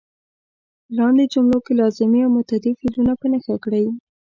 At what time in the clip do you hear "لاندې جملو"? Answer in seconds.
0.97-1.59